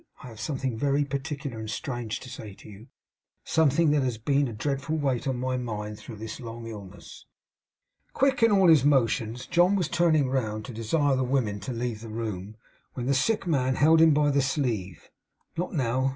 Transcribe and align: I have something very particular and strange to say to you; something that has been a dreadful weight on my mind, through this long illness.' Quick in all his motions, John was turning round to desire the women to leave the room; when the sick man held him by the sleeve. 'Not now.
I 0.23 0.29
have 0.29 0.39
something 0.39 0.75
very 0.79 1.05
particular 1.05 1.59
and 1.59 1.69
strange 1.69 2.19
to 2.21 2.27
say 2.29 2.55
to 2.55 2.67
you; 2.67 2.87
something 3.43 3.91
that 3.91 4.01
has 4.01 4.17
been 4.17 4.47
a 4.47 4.51
dreadful 4.51 4.97
weight 4.97 5.27
on 5.27 5.37
my 5.37 5.57
mind, 5.57 5.99
through 5.99 6.15
this 6.15 6.39
long 6.39 6.65
illness.' 6.65 7.27
Quick 8.11 8.41
in 8.41 8.51
all 8.51 8.67
his 8.67 8.83
motions, 8.83 9.45
John 9.45 9.75
was 9.75 9.87
turning 9.87 10.27
round 10.27 10.65
to 10.65 10.73
desire 10.73 11.15
the 11.15 11.23
women 11.23 11.59
to 11.59 11.71
leave 11.71 12.01
the 12.01 12.09
room; 12.09 12.57
when 12.95 13.05
the 13.05 13.13
sick 13.13 13.45
man 13.45 13.75
held 13.75 14.01
him 14.01 14.11
by 14.11 14.31
the 14.31 14.41
sleeve. 14.41 15.11
'Not 15.55 15.73
now. 15.75 16.09